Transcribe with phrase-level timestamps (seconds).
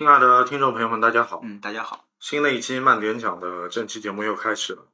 [0.00, 1.42] 亲爱的听众朋友们，大家好！
[1.42, 2.06] 嗯，大家好。
[2.18, 4.86] 新的一期慢点讲的正期节目又开始了，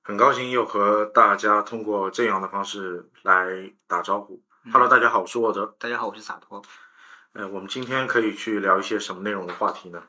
[0.00, 4.40] 很高兴又和大家通过这样的方式来打招呼。
[4.72, 5.74] Hello，大家好，我是沃德。
[5.80, 6.62] 大家好，我是洒脱。
[7.32, 10.04] 呃，我们今天可以去聊一些什么内容的话题呢？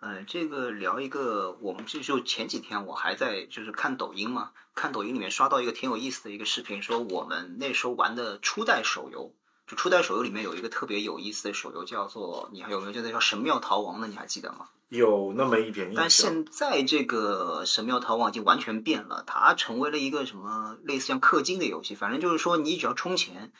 [0.00, 9.32] 呃，这个聊一个，我们这就前几天我还在就是看抖音嘛，看抖音里面刷到一个挺有意思的一个视频，说我们那时候玩的初代手游。
[9.66, 14.08] 就初代手游里面有一个特别有意思的手游，叫做你还有没有记得叫《神庙逃亡》的？
[14.08, 14.68] 你还记得吗？
[14.90, 16.02] 有那么一点印象。
[16.02, 21.94] 但现在这个《神庙逃亡》已经完全变了，它成为了一个什么类似像氪金的游戏。
[21.94, 23.52] 反正就是说，你只要充钱，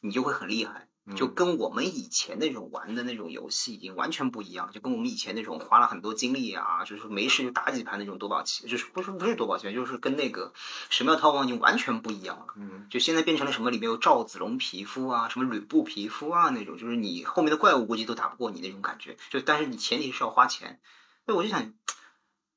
[0.00, 0.88] 你就会很厉害。
[1.16, 10.52] 就跟我们以前那种玩的那种游戏已经完全不一样，就跟我们以前那种花了很多精力啊，就是没事就打几盘那种夺宝奇，就是不是不是夺宝奇，就是跟那个
[10.88, 12.54] 神庙逃亡已经完全不一样了。
[12.56, 19.16] 嗯，就现在变成了什么里面有赵子龙皮肤啊，什么吕布皮肤啊那种，就是你后面的怪物估计都打不过你那种感觉。
[19.30, 20.80] 就但是你前提是要花钱，
[21.26, 21.72] 所以我就想，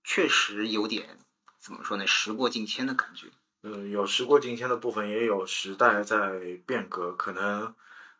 [0.03, 1.17] 确实有点
[1.59, 3.27] 怎么说呢，时过境迁的感觉。
[3.63, 7.73] 嗯，有时过境迁的部分，也有时代在变革，可能。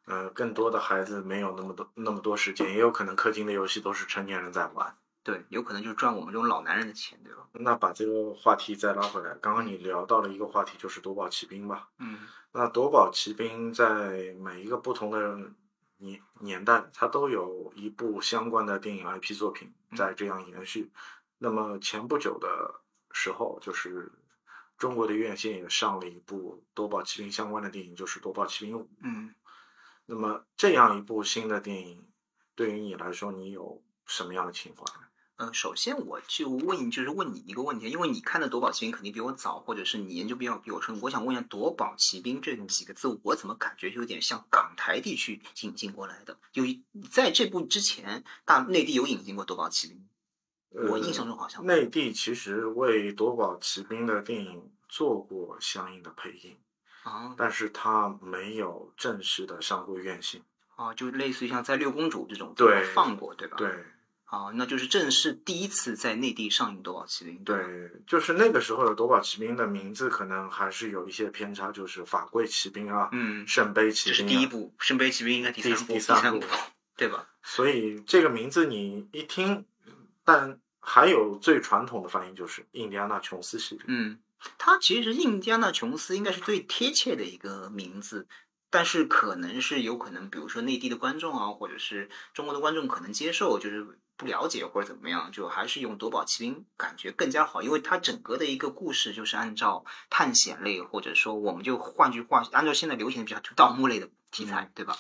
[0.05, 4.97] 呃，更多的孩子没有那么多那么多时间，也有可能氪金的游戏都是成年人在玩。
[5.23, 7.47] 对，有可能就是赚我们这种老男人的钱，对吧？
[7.53, 11.87] 那把这个话题再拉回来，刚刚你聊到了一个话题，就是夺宝奇兵吧？
[11.99, 12.19] 嗯。
[12.51, 15.37] 那夺宝奇兵在每一个不同的
[15.97, 20.91] 年年代，它都有一部相关的电影 IP 作品在这样延续。
[21.37, 22.81] 那么前不久的
[23.13, 24.11] 时候，就是
[24.77, 28.89] 中国的院线也上了一部夺宝奇兵相关的电影，就是夺宝奇兵五。
[29.01, 29.33] 嗯。
[30.05, 32.05] 那么这样一部新的电影，
[32.55, 34.83] 对于你来说，你有什么样的情怀？
[35.37, 40.99] 嗯，首先我就问，就是问你一个问题，因为你看的《夺宝奇兵》肯定比我早，或者是你研究比较比我深。
[41.01, 46.37] 我想问一下，“夺宝奇兵”这几个字，我怎么感觉有点像港台地区引进过来的？
[46.53, 46.63] 有
[47.09, 50.07] 在这部之前，大内地有引进过《夺宝奇兵》？
[50.91, 56.57] 我印象中好像内地其实为《夺宝奇兵》的电影做过相应的配音。
[57.03, 60.41] 啊，但是它没有正式的上过院线。
[60.75, 63.57] 哦，就类似于像在六公主这种对放过，对吧？
[63.57, 63.69] 对。
[64.25, 67.37] 啊，那就是正式第一次在内地上映《夺宝奇兵》。
[67.43, 74.17] 对，就是那个时候的《夺宝奇兵》的名字可能还是有一些偏差，就是法贵骑兵啊，嗯，圣杯骑兵。
[74.17, 76.47] 这是第一部，圣杯骑兵应该第三部，第三部，
[76.97, 77.27] 对吧？
[77.43, 79.65] 所以这个名字你一听，
[80.25, 83.83] 但还有最传统的翻译就是印第安纳琼斯系列。
[83.87, 84.17] 嗯。
[84.57, 88.27] 他其实印第安纳琼斯应该是最贴切的一个名字，
[88.69, 104.97] 但是可能是有可能，比如说内地的观众啊，或者是中国的观众可能接受就是不了解或者怎么样，就还是用夺宝奇兵感觉更加好，因为它整个的一个故事就是按照探险类，或者说我们就换句话，按照现在流行的比较盗墓类的题材，对吧？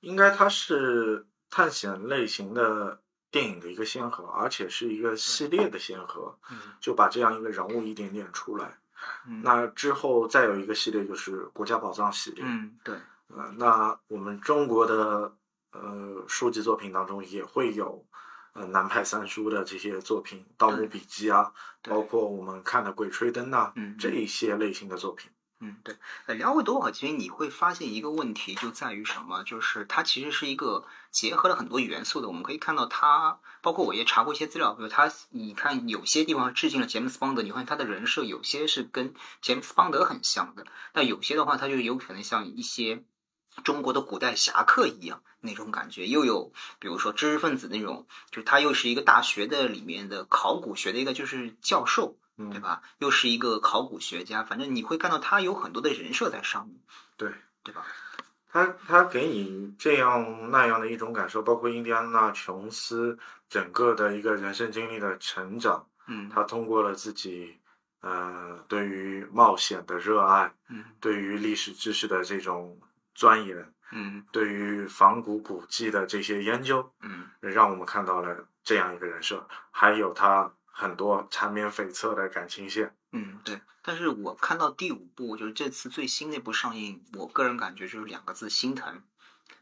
[0.00, 3.00] 应该它是探险类型的。
[3.30, 6.38] 电影的一个先河，而且是一个系列的先河，
[6.80, 8.78] 就把这样一个人物一点点出来。
[9.26, 12.42] 嗯那之后再有一个系列就是国家宝藏系列。
[12.44, 12.96] 嗯，对。
[13.28, 15.36] 呃，那我们中国的
[15.70, 18.04] 呃书籍作品当中也会有
[18.54, 21.52] 呃南派三叔的这些作品，《盗墓笔记》啊，
[21.82, 25.30] 包括我们看的《鬼吹灯》呐啊，这一些类型的作品。
[25.60, 25.96] 嗯，对，
[26.26, 29.42] 呃，聊回夺宝奇兵，你会发现一个问题就在于什么？
[29.42, 32.28] 就是它其实是一个结合了很多元素的。
[32.28, 43.02] 我们可以看到，它包括我也查过一些资料，比如它，你看有些地方致敬了杰姆斯邦德，你看他的人设有些是跟杰姆斯邦德很像的，但有些的话，它就有可能像一些
[43.64, 52.16] 中国的古代侠客一样那种感觉，又有比如说知识分子那种，就他又是一个大学的里面的考古学的一个就是教授。
[52.50, 52.82] 对吧？
[52.98, 56.76] 又是一个考古学家，反正你会看到他有很多的人设在上面。
[57.16, 57.32] 对，
[57.64, 57.84] 对吧？
[58.48, 63.18] 他他给你这样那样的一种感受，包括印第安纳琼斯
[63.48, 65.84] 整个的一个人生经历的成长。
[66.06, 67.58] 嗯，他通过了自己
[68.02, 72.78] 呃对于冒险的热爱，嗯，对于历史知识的这种
[73.16, 80.52] 钻研，嗯，对于仿古古迹的这些研究，嗯，让我们看到了这样一个人设，还有他。
[80.80, 83.60] 很多缠绵悱恻的感情线，嗯，对。
[83.82, 89.02] 但是我看到第五部，就是这次最新那部上映，我个人感觉就是两个字：心疼。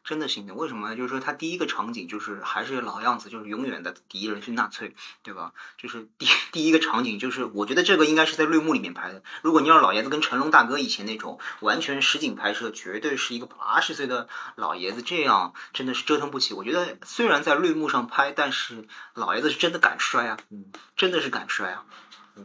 [0.06, 0.96] 真的心疼，为什么呢？
[0.96, 4.94] 就是说，他第一个场景就是还是老样子，就是永远的敌人是纳粹，
[5.24, 5.52] 对吧？
[5.76, 9.24] 就是第第一个场景就是，我觉得这个应该是在绿幕里面拍的。
[9.42, 16.54] 如果你要老爷子跟成龙大哥以前那种完全实景拍摄，绝对是一个八十岁的老爷子，这样真的是折腾不起。
[16.54, 20.66] 我觉得虽然在绿幕上拍，但是老爷子是真的敢摔啊，嗯，
[20.96, 21.84] 真的是敢摔啊。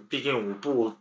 [0.09, 0.97] 毕竟五部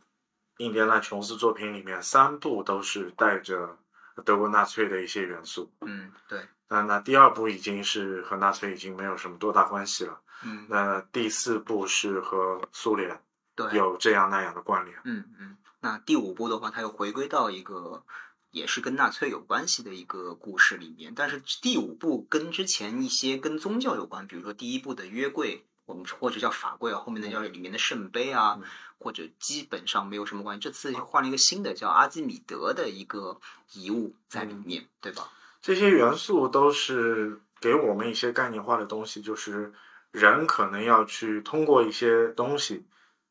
[0.58, 3.78] 印第安纳琼斯作品里面，三部都是带着。
[4.20, 6.40] 德国纳粹的一些元素，嗯，对。
[6.68, 13.20] 那那第二部已经是和纳粹已经没有什么多大关系了，嗯那第四部是和苏联
[13.56, 14.96] 对，有这样那样的关联。
[15.04, 15.56] 嗯嗯。
[15.80, 18.04] 那第五部的话，它又回归到一个
[18.50, 28.64] 也是跟纳粹有关系的一个故事里面，但是第五部跟之前一些跟宗教有关，比如说第一部的约柜，我们或者叫法柜啊，后面的叫里面的圣杯啊，嗯
[28.98, 30.60] 或者基本上没有什么关系。
[30.60, 33.40] 这次换了一个新的叫阿基米德的一个
[33.72, 35.28] 遗物在里面，对吧？
[35.62, 39.72] 这些元素都是给我们一些概念化的东西，就是
[40.10, 42.84] 人可能要去通过一些东西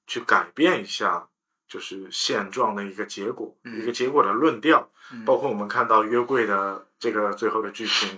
[0.08, 1.28] 去改变一下，
[1.68, 4.90] 就是现状的一个结果，嗯一个结果的论调。
[5.12, 8.16] 嗯包括我们看到约柜的这个最后的剧情，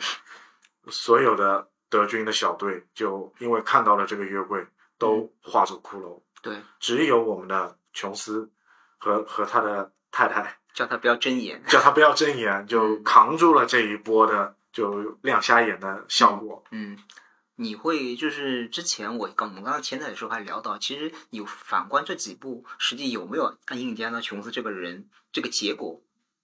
[0.89, 4.65] 所有的德军的小队就因为看到了这个约柜，
[4.97, 8.49] 都化作骷髅，对，只有我们的琼斯
[8.97, 11.61] 和和他的太太叫他不要睁眼。
[11.67, 16.63] 叫他不要睁眼，就嗯扛住了这一波的就亮瞎眼的效果。
[16.71, 16.97] 嗯，
[17.55, 26.01] 你会就是之前我刚我们刚刚前台的时候还聊到，其实你反观这几部，实际有没有按印第安纳琼斯这个人这个结果，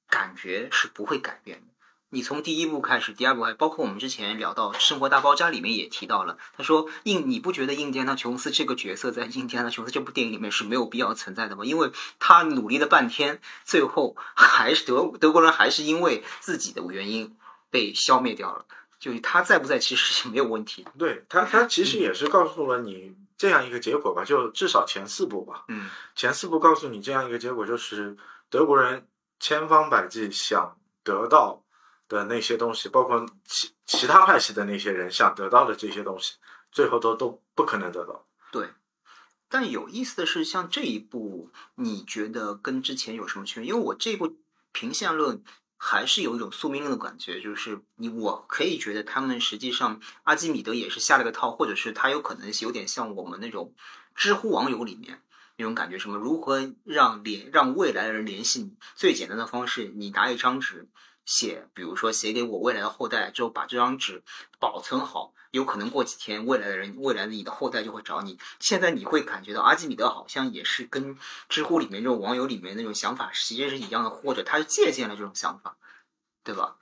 [0.10, 1.68] 感觉是不会改变的。
[2.10, 11.66] 你从第一部开始，第二部还包括我们之前聊到《生活大爆炸》里面也提到了，他说印你不觉得印第安纳琼斯这个角色在印第安纳琼斯这部电影里面是没有必要存在的吗？
[11.66, 17.36] 因为他努力了半天，最后还是德德国人还是因为自己的原因
[17.70, 18.66] 被消灭掉了。
[19.00, 20.92] 就是他在不在其实是没有问题的。
[20.98, 25.66] 对他，他其实也是告诉了你这样一个结果吧，就至少前四部吧。
[25.68, 28.18] 嗯前四部告诉你这样一个结果，就是
[28.50, 29.06] 德国人
[29.40, 31.62] 千方百计想得到
[32.08, 36.36] 的那些东西，包括其其他派系的那些人想得到的这些东西，
[36.72, 38.26] 最后都都不可能得到。
[38.52, 38.70] 对。
[39.50, 43.70] 但有意思的是，像这一部，你觉得跟之前有什么区别？
[43.70, 44.36] 因为我这部
[44.74, 45.42] 平线论
[45.78, 53.74] 还是有一种宿命论的感觉，就是你我可以觉得他们实际上阿基米德也是下了个套，或者是他有可能有点像我们那种
[54.16, 55.22] 知乎网友里面
[55.58, 58.78] 那种感觉，什么如何让联让未来的人联系你？
[58.96, 60.88] 最简单的方式，你拿一张纸
[61.26, 64.24] 写，比如说写给我未来的后代之后，把这张纸
[64.60, 65.34] 保存好。
[65.52, 68.38] 有可能过几天，未来的人，未来的你的后代就会找你。
[68.60, 75.78] 现在你会感觉到阿基米德好像也是跟知乎里面这种网友里面那种想法其实是一样的，或者他是借鉴了这种想法，
[76.44, 76.76] 对吧？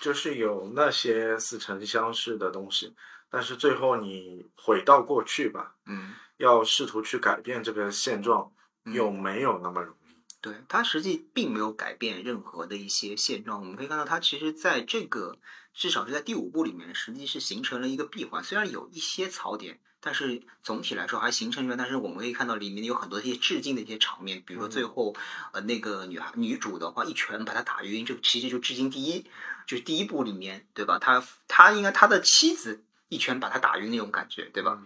[0.00, 2.94] 就是有那些似曾相识的东西，
[3.30, 8.52] 但是最后你回到过去吧，嗯，要试图去改变这个现状，
[8.84, 10.14] 嗯又没有那么容易。
[10.40, 13.60] 对，他实际并没有改变任何的一些现状。
[13.60, 15.38] 我们可以看到，他其实在这个
[15.72, 18.44] 至少是在第五部里面，实际是形成了一个闭环。
[18.44, 21.78] 虽然有一些槽点，但是总体来说还形成一个。
[21.78, 25.14] 但是我们可以看到里面有很多一些致敬的一些场面，比如说最后，
[25.52, 29.24] 呃，那个女孩女主的话一拳把她打晕，就其实就致敬第一，
[29.66, 30.98] 就是第一部里面，对吧？
[30.98, 34.82] 他他应该他的妻子一拳把他打晕那种感觉，对吧？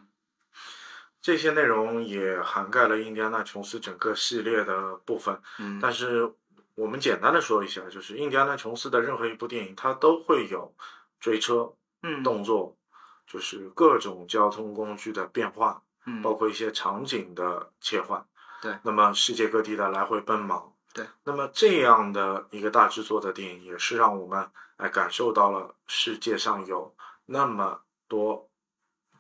[1.29, 5.39] 这些内容也涵盖了印第安纳琼斯整个系列的部分。
[5.59, 6.33] 嗯但是
[6.75, 10.75] 我们简单的说一下，就是印第安纳琼斯的任何一部电影，它都会有
[11.21, 12.79] 追车、嗯动作，
[13.27, 18.27] 就是各种交通工具的变化，嗯包括一些场景的切换。
[18.63, 20.73] 对那么世界各地的来回奔忙。
[20.95, 28.49] 对，那么这样的一个大制作的电影，也是让我们哎感受到了世界上有那么多，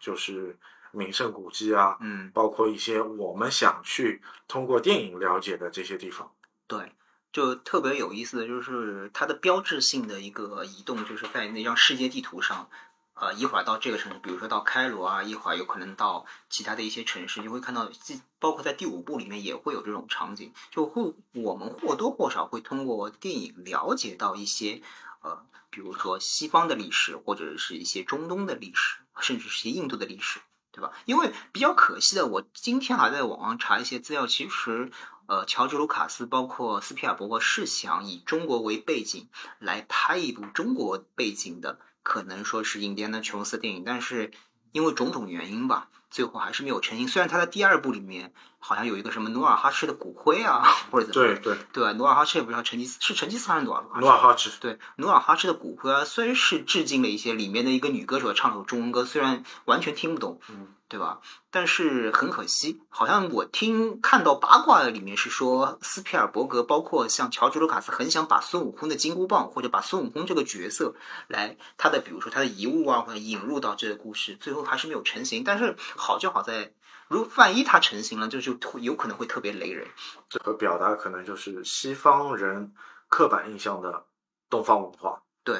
[0.00, 0.56] 就是
[0.98, 6.32] 名胜古迹啊，嗯包括一些我们想去通过电影了解的这些地方。
[6.66, 6.92] 对，
[7.32, 12.68] 就特别有意思的就是它的标志性的一个移动，就是在那张世界地图上，
[13.14, 24.82] 呃，一会儿到这个城市，比如说到开罗啊，一会儿有可能到其他的一些城市，就会看到，既包括在第五部里面也会有这种场景，就会我们或多或少会通过电影了解到一些，
[25.22, 30.40] 呃，比如说西方的历史，或者是一些中东的历史，甚至是一些印度的历史。
[30.78, 30.92] 对吧？
[31.06, 34.92] 因为比较可惜的，我今天还在网上查一些资料，其实，
[35.26, 44.30] 呃，乔治·卢卡斯包括斯皮尔伯格是想以中国为背景来拍一部中国背景的，可能说是印第安纳琼斯电影，但是
[44.70, 47.06] 因为种种原因吧，最后还是没有成型。
[47.08, 51.92] 虽然他在第二部里面好像有一个什么努尔哈赤的骨灰啊， 或者怎么，对对？
[51.94, 61.20] 努尔哈赤也不知道成吉思是成吉思汗努尔哈赤，努尔哈赤，对，努尔哈赤的骨灰啊，虽然是致敬了一些里面的一个女歌手唱了首中文歌，虽然完全听不懂，嗯，对吧？
[61.50, 70.94] 但是很可惜，好像我听看到八卦里面是说，斯皮尔伯格包括像乔治卢卡斯很想把孙悟空的金箍棒或者把孙悟空这个角色
[71.26, 75.44] 来他的比如说他的遗物啊，或者引入到这个故事，最后还是没有成型。
[75.44, 76.72] 但是好就好在，
[77.08, 79.86] 如万一它成型了，就就有可能会特别雷人。
[80.28, 82.72] 这个表达可能就是西方人
[83.08, 84.06] 刻板印象的
[84.48, 85.22] 东方文化。
[85.44, 85.58] 对，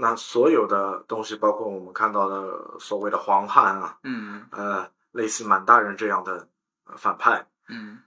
[0.00, 6.48] 那所有的东西，包括我们看到的所谓的黄汉啊，嗯呃，类似满大人这样的
[6.84, 7.98] 呃反派，嗯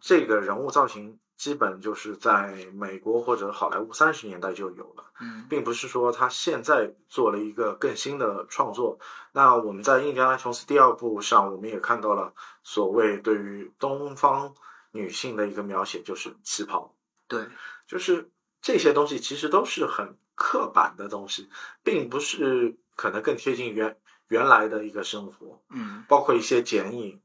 [0.00, 5.04] 这个人物造型基本就是在美国或者好莱坞三十年代就有了。
[5.20, 8.98] 嗯并不是说他现在做了一个更新的创作。
[9.32, 14.54] 那我们在《印第安琼斯》第二部上，我们也看到了所谓对于东方
[14.90, 16.94] 女性的一个描写，就是旗袍，
[17.28, 17.46] 对，
[17.86, 21.48] 就是这些东西其实都是很刻板的东西，
[21.82, 27.20] 并不是可能更贴近原原来的一个生活，嗯包括一些剪影，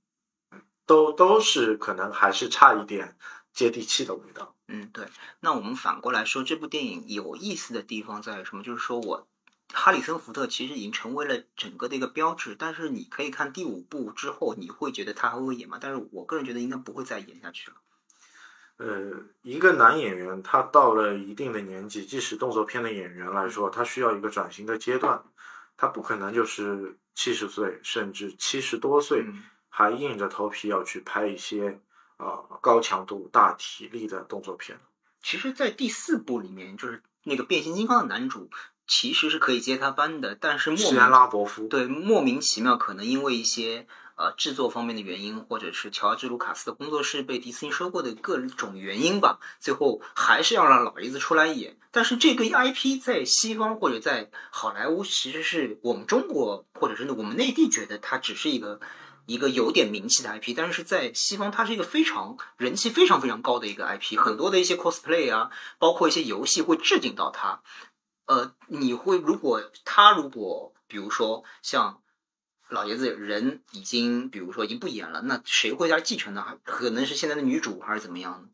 [0.88, 3.18] 都都是可能还是差一点
[3.54, 4.56] 接地气的味道。
[4.68, 5.06] 嗯，对。
[5.42, 8.64] 那我们反过来说，这部电影有意思的地方在于什么？
[8.64, 9.28] 就是说我
[9.74, 15.78] 哈里森福特其实已经成为了整个的一个标志，但是你可以看第五部之后，你会觉得他还会演吗？
[15.82, 17.78] 但是我个人觉得应该不会再演下去了。
[18.82, 19.12] 呃，
[19.44, 25.24] 一个男演员他到了一定的年纪，即使动作片的演员来说，他需要一个转型的阶段，
[25.78, 31.80] 他不可能就是七十岁甚至七十多岁嗯还硬着头皮要去拍一些
[32.18, 34.80] 呃高强度、大体力的动作片。
[35.22, 38.50] 其实，在第四部里面，就是那个变形金刚的男主
[38.92, 51.78] 其实是可以接他班的，但是莫名拉伯夫，对莫名其妙，可能因为一些呃制作方面的原因，或者是乔治卢卡斯的工作室被迪士尼收购的各种原因吧，最后还是要让老爷子出来演。
[51.92, 58.82] 但是这个 IP 在西方或者在好莱坞，其实是我们中国或者是我们内地觉得它只是一个
[59.26, 67.62] 一个有点名气的 IP，但是在西方它是一个非常人气非常非常高的一个 IP，很多的一些 cosplay 啊，包括一些游戏会致敬到它。
[68.32, 72.02] 呃，你会如果他如果比如说像
[72.70, 76.42] 老爷子人已经比如说已经不演了，那谁会来继承呢？
[76.42, 78.48] 还可能是现在的女主还是怎么样呢？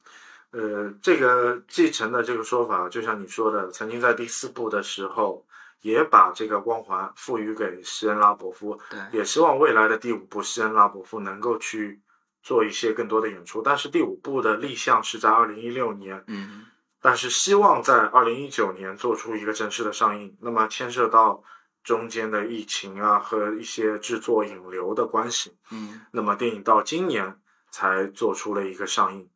[0.49, 5.45] 呃，这个继承的这个说法，就像你说的，曾经在第四部的时候
[5.81, 12.01] 也把这个光环赋予给施恩拉伯夫，对，也希望未来的第五部施恩拉伯夫能够去
[12.41, 13.61] 做一些更多的演出。
[13.61, 16.65] 但是第五部的立项是在二零一六年，嗯
[17.07, 20.37] 但是希望在二零一九年做出一个正式的上映。
[20.41, 21.41] 那么牵涉到
[21.81, 27.39] 中间的疫情啊和一些制作引流的关系，嗯，那么电影到今年
[27.71, 29.29] 才做出了一个上映。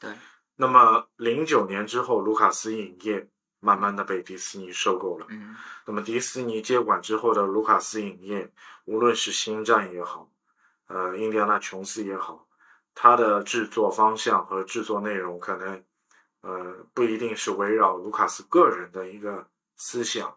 [0.00, 0.10] 对，
[0.56, 3.28] 那么零九年之后，卢卡斯影业
[3.60, 5.26] 慢慢的被迪士尼收购了。
[5.28, 5.54] 嗯
[5.84, 8.50] 那么迪士尼接管之后的卢卡斯影业，
[8.86, 10.30] 无论是星战也好，
[10.86, 12.46] 呃，印第安纳琼斯也好，
[12.94, 15.84] 它的制作方向和制作内容可能，
[16.40, 20.36] 呃，不一定是围绕卢卡斯个人的一个思想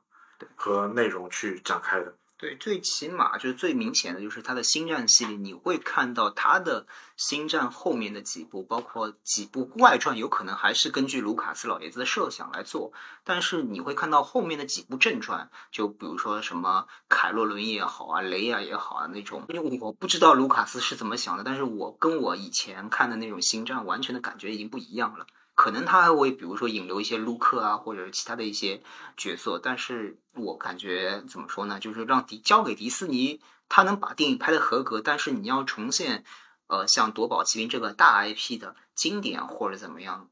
[0.55, 2.15] 和内容去展开的。
[2.37, 12.93] 对，最起码就是最明显的就是他的星战系列，你会看到他的星战后面的几部，包括几部外传，有可能还是根据卢卡斯老爷子的设想来做，
[13.23, 25.27] 但是你会看到后面的几部正传，就比如说什么凯洛伦也好啊，雷亚也好啊那种，因为我不知道卢卡斯是怎么想的，但是我跟我以前看的那种星战完全的感觉已经不一样了。
[25.53, 28.81] 可能他还会比如说引流一些卢克啊，或者是其他的一些
[29.17, 36.23] 角色，但是我感觉怎么说呢，就是让迪交给迪士尼，他能把电影拍的合格，但是你要重现，
[36.67, 40.29] 呃，像夺宝奇兵这个大 IP 的经典或者怎么样，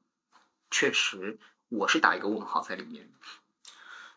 [0.72, 3.12] 确实我是打一个问号在里面。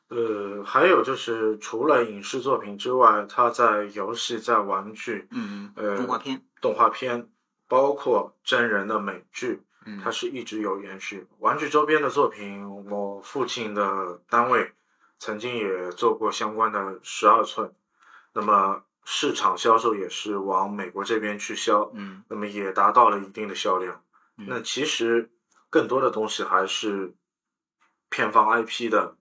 [0.08, 7.28] 呃，还有就是除了影视作品之外，他在游戏、在玩具、嗯，呃动画片，动画片，
[7.66, 11.26] 包括真人的美剧，嗯，它是一直有延续。
[11.38, 14.72] 玩具周边的作品，我父亲的单位
[15.18, 17.72] 曾经也做过相关的十二寸，
[18.34, 24.02] 那么市场销售也是往美国这边去销，嗯那么也达到了一定的销量。
[24.38, 25.30] 嗯那其实
[25.68, 27.14] 更多的东西还是
[28.08, 29.16] 片方 IP 的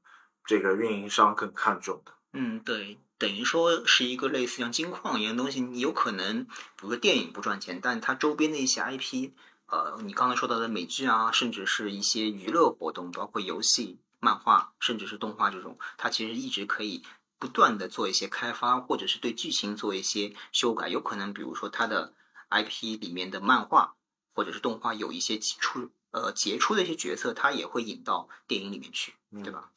[0.46, 2.14] 这个运营商更看重的。
[2.34, 6.52] 嗯，对，等于说是一个类似像金矿一样的东西，你有可能，比
[6.84, 9.32] 如说电影不赚钱，但它周边的一些 IP，
[9.72, 17.04] 呃，你刚才说到的美剧啊，甚至是一些娱乐活动，包括游戏、漫画，甚至是动画这种，它其实一直可以
[17.40, 20.90] 不断的做一些开发，或者是对剧情做一些修改。
[20.90, 22.14] 有可能，比如说它的
[22.50, 23.96] IP 里面的漫画
[24.34, 29.72] 或者是动画有一些杰出呃杰出的一些角色，它也会引到电影里面去，对吧？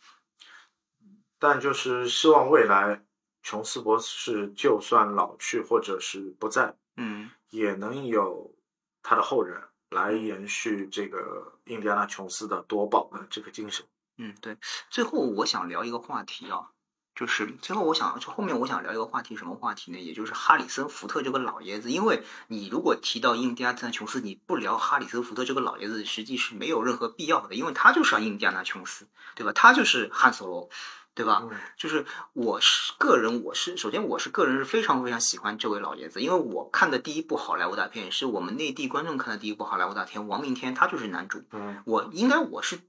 [1.38, 3.04] 但就是希望未来
[3.42, 8.56] 琼斯博士就算老去或者是不在，嗯也能有
[9.02, 9.62] 他的后人
[9.94, 13.86] 来延续这个印第安纳琼斯的夺宝的这个精神。
[14.18, 14.58] 嗯，对。
[14.90, 16.68] 最后我想聊一个话题啊，
[17.14, 19.98] 就是最后我想就后面我想聊一个话题，什么话题呢？
[19.98, 29.52] 也就是哈里森福特这个老爷子，因为你如果提到印第安纳琼斯，你不聊哈里森福特这个老爷子，实际是没有任何必要的，因为他就是印第安纳琼斯，对吧？
[29.52, 30.68] 他就是汉索罗。
[31.14, 31.42] 对吧？
[31.48, 41.42] 嗯就是我是个人，我是首先我是个人是非常非常喜欢这位老爷子，因为我看的第一部好莱坞大片是我们内地观众看的第一部好莱坞大片，王明天他就是男主。
[41.52, 42.80] 嗯我应该我是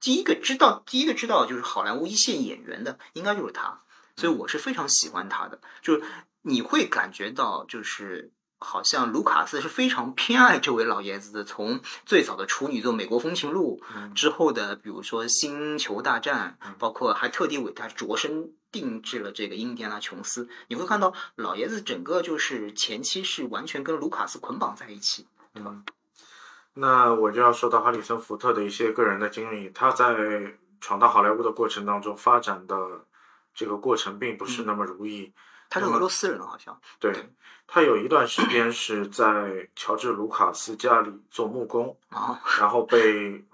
[0.00, 3.82] 第一个知道第一个知道就是好莱坞一线演员的，应该就是他，
[4.16, 5.60] 所以我是非常喜欢他的。
[5.82, 6.02] 就是
[6.42, 20.48] 你会感觉到，就是好像卢卡斯是非常偏爱这位老爷子的，从最早的处女作《美国风情录》嗯之后的，比如说《星球大战嗯》，包括还特地为他着身定制了这个印第安纳琼斯。
[20.68, 25.26] 你会看到老爷子整个就是前期是完全跟卢卡斯捆绑在一起。
[25.54, 25.84] 嗯，
[26.72, 33.04] 那我就要说到哈里森福特的一些个人的经历，他在闯荡好莱坞的过程当中发展的
[33.54, 35.32] 这个过程并不是那么如意。
[35.68, 36.80] 他是俄罗斯人，好像。
[36.98, 37.32] 对对。
[37.66, 43.44] 他有一段时间是在乔治卢卡斯家里做木工，啊，然后被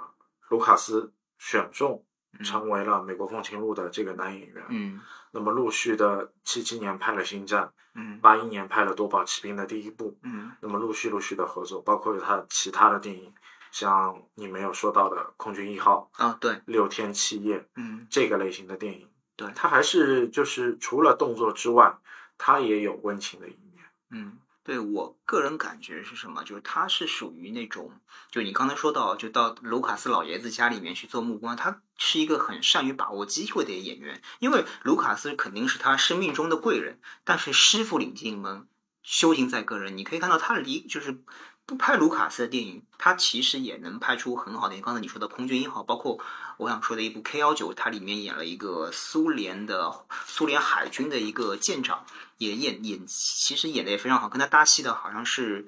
[0.49, 2.05] 卢卡斯选中，
[2.39, 2.45] 嗯。
[2.45, 4.65] 成为了《美国风情录》的这个男演员。
[4.69, 5.01] 嗯。
[5.31, 8.21] 那么陆续的七七年拍了《星战》，嗯。
[8.21, 10.53] 八一年拍了《夺宝奇兵》的第一部，嗯。
[10.61, 13.33] 那么陆续陆续的合作，包括他其他的电影，
[13.71, 18.07] 像你没有说到的《空军一号》啊，对，《六天七夜》嗯。
[18.11, 19.09] 这个类型的电影。
[19.37, 21.99] 对他还是就是除了动作之外，
[22.39, 23.85] 他也有温情的一面。
[24.11, 26.45] 嗯，对我个人感觉是什么？
[26.45, 27.93] 就是他是属于那种，
[28.31, 34.21] 就你刚才说到，就到卢卡斯老爷子家里面去做木工，他是一个很善于把握机会的演员。
[34.39, 38.69] 因为卢卡斯肯定是他生命中的贵人，但是师傅领进门，
[39.03, 39.97] 修行在个人。
[39.97, 41.19] 你可以看到他离就是
[41.65, 44.81] 不拍卢卡斯的电影，他其实也能拍出很好的。
[44.81, 46.19] 刚才你说的《空军一号》，包括
[46.59, 52.05] 我想说的一部 K 幺九，它里面演了一个苏联的苏联海军的一个舰长。
[52.39, 55.65] 也演演，其实演的也非常好，跟他搭戏的好像是，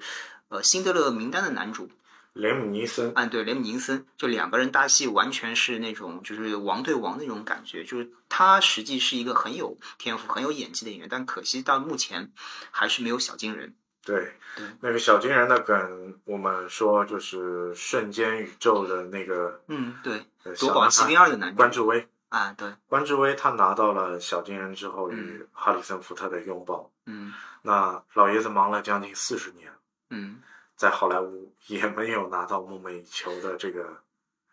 [0.49, 1.89] 呃，《辛德勒名单》的男主，
[2.33, 12.33] 雷姆尼森，嗯，对，雷姆尼森，就两个人搭戏，完全是那种就是王对王那种感觉，就是他实际是一个很有天赋、很有演技的演员，但可惜到目前
[12.71, 13.73] 还是没有小金人。
[14.05, 22.07] 对对那个小金人的梗，我们说就是瞬间宇宙的那个嗯，对，呃《夺宝奇小男孩兵二》的男主关智威。
[22.29, 26.91] 啊，对，关智威他拿到了小金人之后，嗯与哈里森福特的拥抱。
[27.05, 29.71] 嗯那老爷子忙了将近四十年，
[30.09, 30.39] 嗯，
[30.75, 34.01] 在好莱坞也没有拿到梦寐以求的这个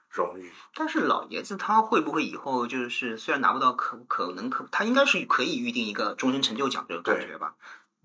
[0.08, 0.50] 荣誉。
[0.74, 7.54] 但是老爷子他会不会以后就是虽然拿不到可可能可他应该是可以预定一个终身成就奖这个感觉吧？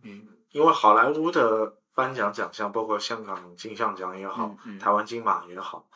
[0.03, 5.87] 嗯因为好莱坞的颁奖奖项，包括香港金像奖也好，嗯嗯台湾金马也好，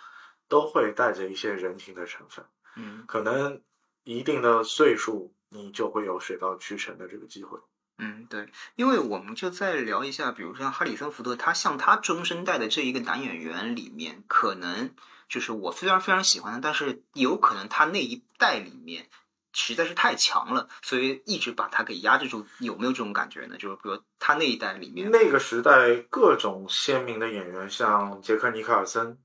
[0.48, 2.46] 都会带着一些人情的成分。
[2.76, 3.62] 嗯可能
[4.04, 7.60] 一定的岁数，你就会有水到渠成的这个机会。
[7.98, 14.96] 嗯，对，因为我们就再聊一下，比如像哈里森福特，他像他中生代的这一个男演员里面，可能
[15.30, 19.08] 就是我虽然非常喜欢的，但是有可能他那一代里面
[19.54, 22.46] 实在是太强了，所以一直把他给压制住。
[22.60, 23.58] 有没有这种感觉呢？
[23.58, 29.18] 就是比如他那一代里面，那个时代各种鲜明的演员，像杰克尼克尔森，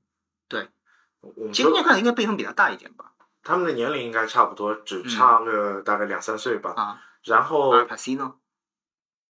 [0.47, 0.67] 对，
[1.21, 3.13] 我们其实说看应该辈分比他大一点吧？
[3.43, 6.73] 他们的年龄应该差不多，只差个大概两三岁吧。
[6.75, 8.37] 啊，然后阿尔帕西诺，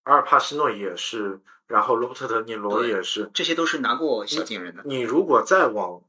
[0.05, 3.29] 阿尔帕西诺也是，然后罗伯特·德尼罗也是。
[3.35, 4.83] 这些都是拿过小金人的。
[4.85, 6.01] 你如果再往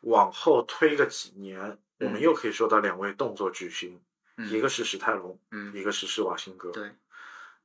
[0.00, 4.00] 往后推个几年，我们嗯又可以说到两位动作巨星，嗯
[4.36, 6.70] 一个是史泰龙，嗯，一个是施瓦辛格。
[6.70, 6.94] 对，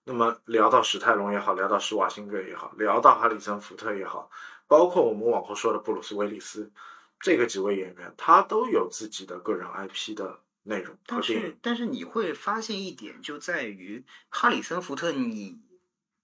[0.03, 4.29] 那么聊到史泰龙也好，聊到施瓦辛格也好，聊到哈里森福特也好，
[4.67, 6.71] 包括我们往后说的布鲁斯威利斯，
[7.19, 11.21] 这个几位演员，他都有自己的个人 IP 的内容但。
[11.23, 15.59] 是但是你会发现一点，就在于哈里森福特你。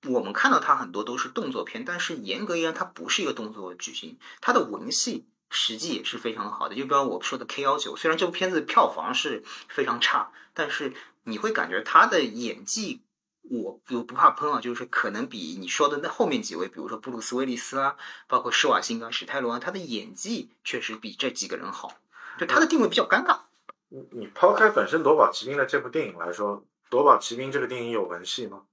[0.09, 6.75] 我们看到他很多都是动作片，但是严格而言，他不是一个动作巨星，他的文戏实际也是非常好的。
[6.75, 13.01] 就比方我说的 K 幺九，虽然这部片子票房是非常差，但是你会感觉他的演技，
[13.43, 17.95] 我我不怕喷啊，就是可能比你说的那后面几位，比如说布鲁斯威利斯啊，
[18.27, 21.97] 包括施瓦辛格、史泰龙啊，他的演技确实比这几个人好，
[22.39, 23.41] 就他的定位比较尴尬。
[23.89, 28.63] 你你抛开本身《夺宝奇兵》的这部电影来说，《夺宝奇兵》这个电影有文戏吗？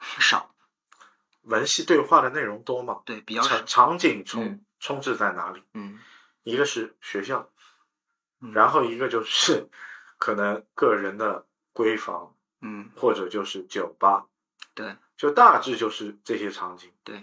[0.00, 0.54] 少，
[1.42, 3.00] 文戏对话的内容多吗？
[3.04, 3.66] 对，比较少场。
[3.66, 5.62] 场景充嗯充斥在哪里？
[5.74, 5.98] 嗯
[6.44, 7.50] 一个是学校，
[8.40, 9.68] 嗯然后一个就是
[10.18, 14.26] 可能个人的闺房，嗯，或者就是酒吧，
[14.74, 16.90] 对就大致就是这些场景。
[17.04, 17.22] 对，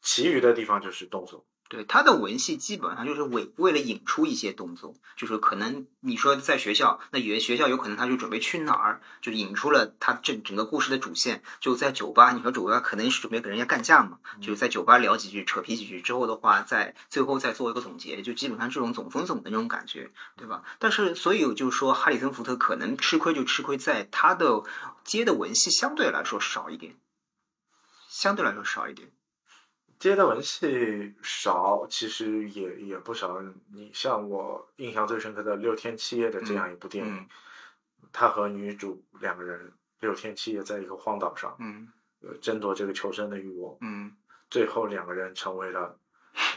[0.00, 1.44] 其余的地方就是动作。
[1.68, 11.42] 对他的文戏基本上就是为为了引出一些动作，就是可能你说在学校，那有些学校有可能他就准备去哪儿，就引出了他整整个故事的主线。
[11.60, 20.64] 就在酒吧，你说酒吧可能是准备跟人家干架嘛，就是在酒吧聊几句，扯皮几句之后的话，在最后再做一个总结，就基本上这种总分总的那种感觉，对吧？
[20.78, 24.62] 但是所以就是说，哈里森福特可能吃亏就吃亏在他的
[25.04, 26.96] 接的文戏相对来说少一点，
[28.08, 29.10] 相对来说少一点。
[29.98, 33.42] 接的文戏少，其实也也不少。
[33.72, 37.28] 你像我印象最深刻的《六天七夜》的这样一部电影，
[38.12, 41.88] 他和女主两个人六天七夜在一个荒岛上，嗯，
[42.20, 44.16] 呃，争夺这个求生的欲望，嗯，
[44.48, 45.98] 最后两个人成为了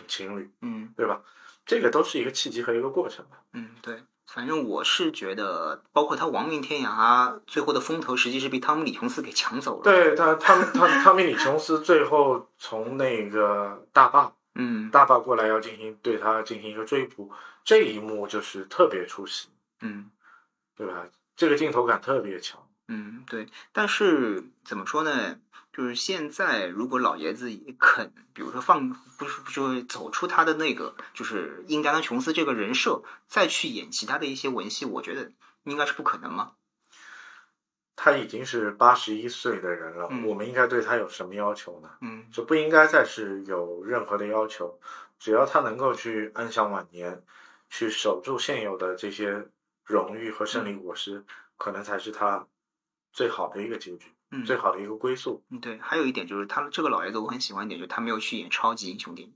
[0.07, 1.21] 情侣，嗯，对吧？
[1.65, 3.43] 这个都是一个契机和一个过程吧。
[3.53, 4.01] 嗯，对。
[4.33, 9.83] 反正我是觉得，包括他亡命天涯最后的风头，实际是被汤姆李琼斯给抢走了。
[9.83, 17.29] 对他，汤汤汤米李琼斯最后从那个大坝， 嗯，大坝过来要进行对他进行一个追捕，
[17.65, 19.49] 这一幕就是特别出戏，
[19.81, 20.09] 嗯，
[20.77, 21.05] 对吧？
[21.35, 22.65] 这个镜头感特别强。
[22.87, 23.47] 嗯，对。
[23.73, 25.35] 但是怎么说呢？
[25.73, 35.31] 就是现在，如果老爷子也肯，比如说放，不是就走出他的那个，就是印第安琼斯这个人设，再去演其他的一些文戏，我觉得
[35.63, 36.53] 应该是不可能吗？
[37.95, 41.89] 他已经是八十一岁的人了，嗯我们应该对他有什么要求呢？
[42.01, 44.79] 嗯就不应该再是有任何的要求，
[45.19, 47.21] 只要他能够去安享晚年，
[47.69, 49.47] 去守住现有的这些
[49.85, 51.23] 荣誉和胜利果实，
[51.57, 52.47] 可能才是他
[53.13, 55.43] 最好的一个结局，嗯，最好的一个归宿。
[55.49, 59.33] 嗯，对，还有一点就是他这个老爷子，我很喜欢一点，就是他没有去演超级英雄电影，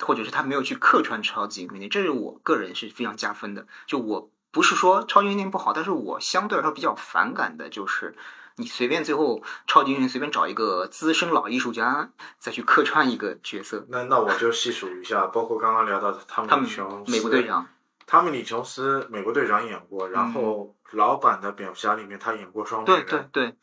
[0.00, 3.66] 或者是他没有去客串超级英雄电影，这是我个人是非常加分的。
[3.86, 8.16] 就我不是说超级英雄电影不好，但是我相对来说比较反感的就是
[8.56, 17.68] 你随便最后超级英雄随便找一个资深老艺术家再去客串一个角色，那那我就细数一下，包括刚刚聊到的汤他们米李琼斯，美国队长，
[18.06, 23.54] 汤米李琼斯美国队长演过，然后老版的蝙蝠侠里面他演过双面对人，对对，对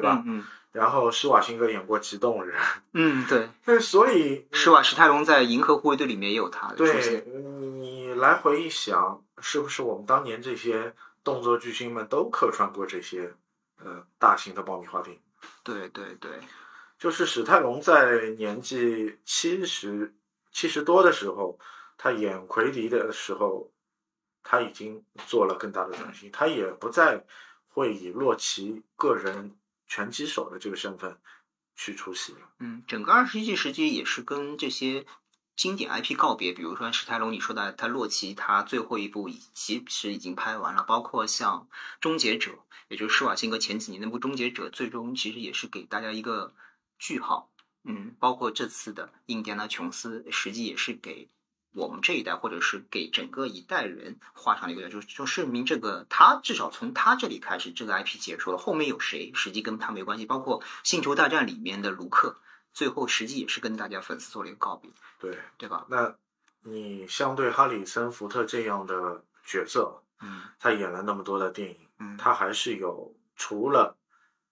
[0.00, 0.22] 吧？
[0.26, 2.58] 嗯然后施瓦辛格演过极冻人，
[2.94, 7.22] 嗯嗯，对，那所以施瓦史泰龙在《银河护卫队》里面也有他的出对现，
[7.78, 13.34] 你来回一想，是不是我们当年这些动作巨星们都客串过这些
[13.84, 15.20] 呃大型的爆米花电影？
[15.62, 16.30] 对对对，
[16.98, 20.14] 就是史泰龙在年纪七十
[20.52, 21.58] 七十多的时候，
[21.98, 23.70] 他演奎迪的时候，
[24.42, 27.22] 他已经做了更大的转型，他也不再
[27.68, 29.54] 会以洛奇个人
[29.94, 31.18] 拳击手的这个身份
[31.76, 32.34] 去出席。
[32.58, 35.04] 嗯，整个二十一世纪也是跟这些
[35.54, 41.68] 经典 IP 告别，比如说史泰龙，你说的他洛奇，他最后一部其实已经拍完了，包括像
[42.00, 42.52] 《终结者》，
[42.88, 46.54] 也就是施瓦辛格前几年那部《终结者》，最终其实也是给大家一个
[46.98, 47.52] 句号。
[47.84, 51.28] 嗯，包括这次的印第安纳琼斯，实际也是给
[51.72, 62.38] 我们这一代，或者是给整个一代人画上了一个，就就证明这个他至少从他这里开始，这个 IP 结束了，后面有谁实际跟他没关系，包括《星球大战》里面的卢克。
[62.74, 65.84] 最后实际也是跟大家粉丝做了一个告别，对，对吧？
[65.90, 66.16] 那
[66.62, 73.98] 你相对哈里森福特这样的角色，嗯他演了那么多的电影，嗯，他还是有除了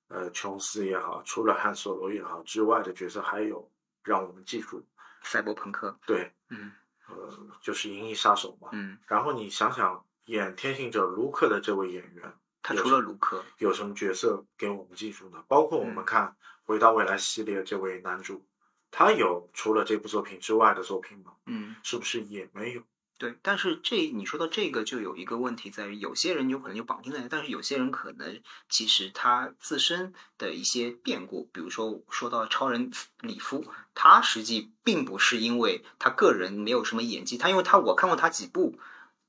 [0.08, 3.70] 呃琼斯也好，除了汉索罗也好之外的角色，还有
[4.04, 4.84] 让我们记住，
[5.22, 6.72] 赛博朋克，对，嗯
[7.10, 7.28] 呃，
[7.60, 8.70] 就是《银翼杀手》嘛。
[8.72, 15.44] 嗯，然后你想想，演天行者卢克的这位演员，他除了卢克，有什么角色给我们记住呢？
[15.48, 16.26] 包括我们嗯看
[16.64, 18.46] 《回到未来》系列这位男主，
[18.90, 21.32] 他有除了这部作品之外的作品吗？
[21.46, 22.82] 嗯，是不是也没有？
[23.20, 23.36] 对。
[23.42, 38.78] 但是这你说到这个，就有一个问题在于，有些人有可能就绑定在，但是有些人可能其实他自身的一些变故，比如说说到超人里夫，他实际并不是因为他个人没有什么演技，他因为他我看过他几部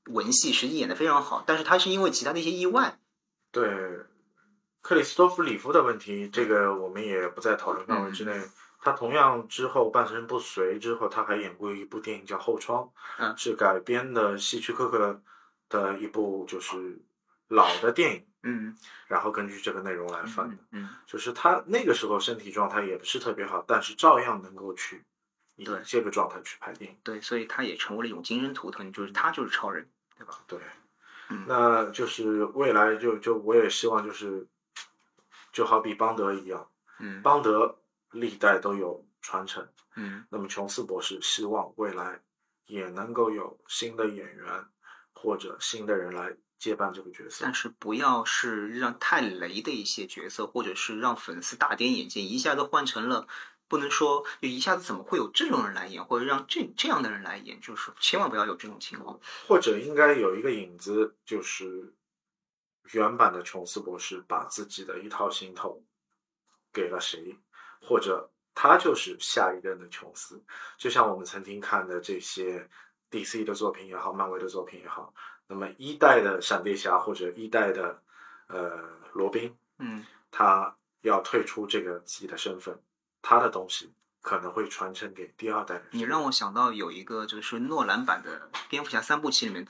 [0.06, 2.98] 文戏，实际演的非常好，但是他是因为其他的一些意外，
[3.52, 3.68] 对，
[4.80, 8.32] 克里斯托弗里夫的问题，这个我们也不在讨论范围之内。
[8.32, 8.50] 嗯
[8.84, 12.82] 他同样之后半身不遂之后，他还演过一部电影叫《后窗》，
[13.18, 15.22] 嗯是改编的希区柯克
[15.68, 16.98] 的一部就是
[17.46, 20.56] 老的电影，嗯然后根据这个内容来翻的。
[20.72, 25.04] 嗯嗯就是他那个时候身体状态也不是特别好，但是照样能够去
[25.54, 26.98] 以对这个状态去拍电影。
[27.04, 30.34] 对，所以他也成为了一种精神图腾，就是他就是超人，对吧？
[30.48, 30.58] 对，
[31.28, 34.48] 嗯那就是未来就就我也希望就是，
[35.52, 36.68] 就好比邦德一样，
[36.98, 37.78] 嗯邦德
[38.12, 42.20] 历代都有传承，嗯那么琼斯博士希望未来
[42.66, 44.66] 也能够有新的演员
[45.12, 47.54] 或者新的人来接班这个角色但。
[47.54, 53.26] 是不要是让太雷的一些角色，或者是让粉丝大跌眼镜，一下子换成了
[53.68, 59.18] 不能说就一下子怎么会有这种人来演，或者让这这样的人来演，就是千万不要有这种情况。
[59.48, 61.94] 或者应该有一个影子，就是
[62.92, 65.82] 原版的琼斯博士把自己的一套行头
[66.72, 67.38] 给了谁，
[67.82, 70.42] 或者他就是下一任的琼斯。
[70.78, 72.68] 就像我们曾经看的这些
[73.10, 75.12] DC 的作品也好，漫威的作品也好，
[75.48, 78.02] 那么一代的闪电侠或者一代的
[78.46, 78.78] 呃
[79.12, 82.80] 罗宾，嗯，他要退出这个自己的身份，
[83.20, 85.84] 他的东西可能会传承给第二代人。
[85.90, 89.66] 你让我想到有一个就是诺兰版的蝙蝠侠三部曲里面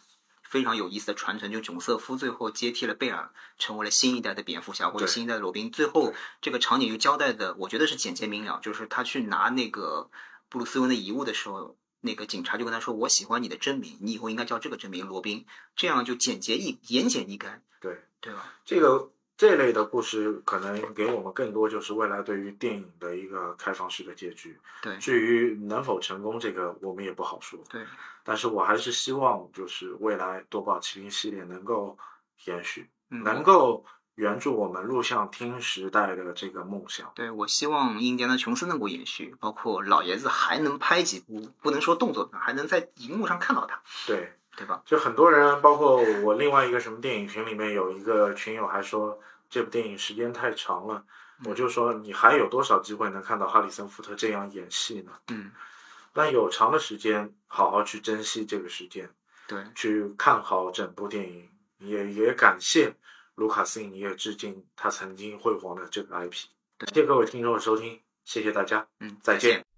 [0.52, 5.70] 非常有意思的传承，就囧瑟夫最后接替了贝尔，成为了新一代的蝙蝠侠或者新一代的罗宾。
[5.70, 6.12] 最后
[6.42, 10.10] 这个场景就交代的，我觉得是简洁明了，就是他去拿那个
[10.50, 11.74] 布鲁斯韦恩的遗物的时候。
[12.04, 18.52] 那个警察就跟他说：“我喜欢你的真名，你以后应该叫这个真名，罗宾。”这样就简洁易言简意赅，对对吧？
[18.64, 19.12] 这个
[19.42, 24.56] 这类的故事，可能给我们更多就是未来对于电影的一个开放式的结局。
[24.80, 27.58] 对至于能否成功，这个我们也不好说。
[27.68, 27.82] 对，
[28.22, 31.98] 但是我还是希望，就是未来夺宝奇兵系列能够
[32.44, 37.10] 延续，嗯，能够圆住我们录像厅时代的这个梦想。
[37.16, 44.82] 对，我希望印第安纳琼斯能够延续，包括老爷子还能拍几部，不能说动作片，还能在荧幕上看到他，对，对吧？
[44.86, 49.18] 就很多人，包括我另外一个什么电影群里面有一个群友还说
[49.52, 51.04] 这部电影时间太长了，
[51.40, 55.12] 嗯我就说你还有多少机会能看到哈里森福特这样演戏呢？
[55.28, 55.52] 嗯，
[56.14, 59.10] 那有长的时间，好好去珍惜这个时间，
[59.46, 62.94] 对，去看好整部电影，也也感谢
[63.34, 66.46] 卢卡斯影业致敬他曾经辉煌的这个 IP。
[66.78, 69.71] 感谢谢各位听众的收听，谢谢大家，嗯，再见。